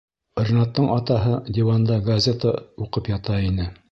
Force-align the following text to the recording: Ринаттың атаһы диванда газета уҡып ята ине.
Ринаттың 0.45 0.87
атаһы 0.93 1.35
диванда 1.59 1.99
газета 2.09 2.57
уҡып 2.87 3.13
ята 3.15 3.41
ине. 3.51 3.71